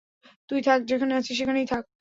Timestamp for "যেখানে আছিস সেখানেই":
0.85-1.67